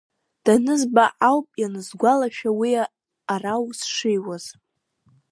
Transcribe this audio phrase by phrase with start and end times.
[0.43, 2.71] Данызба ауп ианысгәалашәа уи
[3.33, 4.45] ара аус шиуаз.